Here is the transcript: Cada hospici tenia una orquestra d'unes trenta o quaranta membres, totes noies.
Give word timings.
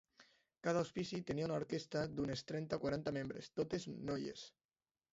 Cada 0.67 0.81
hospici 0.85 1.19
tenia 1.27 1.51
una 1.51 1.59
orquestra 1.63 2.03
d'unes 2.15 2.45
trenta 2.55 2.81
o 2.83 2.85
quaranta 2.87 3.17
membres, 3.21 3.55
totes 3.63 3.89
noies. 4.13 4.53